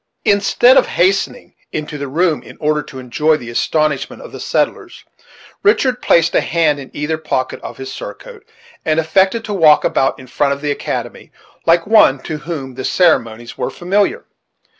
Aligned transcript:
Instead 0.25 0.77
of 0.77 0.87
hastening 0.87 1.53
into 1.71 1.95
the 1.99 2.07
room 2.07 2.41
in 2.41 2.57
order 2.59 2.81
to 2.81 2.97
enjoy 2.97 3.37
the 3.37 3.51
astonishment 3.51 4.19
of 4.19 4.31
the 4.31 4.39
settlers, 4.39 5.05
Richard 5.61 6.01
placed 6.01 6.33
a 6.33 6.41
hand 6.41 6.79
in 6.79 6.89
either 6.91 7.19
pocket 7.19 7.61
of 7.61 7.77
his 7.77 7.93
surcoat, 7.93 8.43
and 8.83 8.99
affected 8.99 9.45
to 9.45 9.53
walk 9.53 9.83
about, 9.83 10.17
in 10.19 10.25
front 10.25 10.53
of 10.53 10.61
the 10.61 10.71
academy, 10.71 11.31
like 11.67 11.85
one 11.85 12.17
to 12.23 12.37
whom 12.39 12.73
the 12.73 12.83
ceremonies 12.83 13.59
were 13.59 13.69
familiar. 13.69 14.25